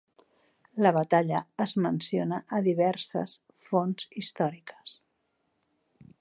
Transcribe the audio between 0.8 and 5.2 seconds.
La batalla es menciona a diverses fonts històriques.